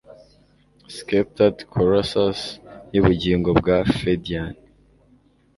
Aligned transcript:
sceptred 0.95 1.57
colossus 1.73 2.39
yubugingo 2.93 3.49
bwa 3.59 3.77
Pheidian 3.95 4.53